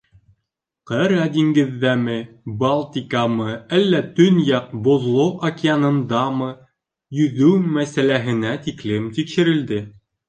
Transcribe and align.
Ҡара 0.91 1.25
диңгеҙҙәме, 1.33 2.15
Балтиктамы, 2.63 3.51
әллә 3.79 4.01
Төньяҡ 4.21 4.71
Боҙло 4.89 5.29
океанындамы 5.51 6.51
йөҙөү 6.57 7.55
мәсьәләһенә 7.79 8.59
тиклем 8.67 9.11
тикшерелде. 9.21 9.83